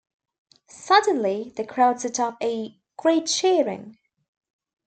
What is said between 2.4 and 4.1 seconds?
a great cheering.